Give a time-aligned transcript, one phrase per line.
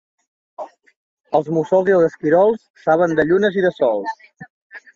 [1.41, 4.21] Els mussols i els esquirols saben de llunes i de sols.